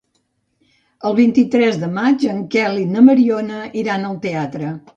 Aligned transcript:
El 1.09 1.15
vint-i-tres 1.19 1.77
de 1.83 1.89
maig 1.99 2.25
en 2.31 2.41
Quel 2.55 2.81
i 2.85 2.89
na 2.97 3.07
Mariona 3.11 3.61
iran 3.83 4.09
al 4.13 4.21
teatre. 4.29 4.73